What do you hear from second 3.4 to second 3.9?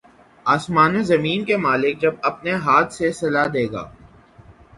دے گا